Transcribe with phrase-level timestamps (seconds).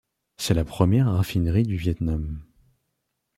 [0.37, 2.41] C'est la première raffinerie du Viêt Nam.